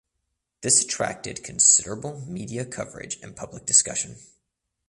[0.61, 4.15] This attracted considerable media coverage and public discussion.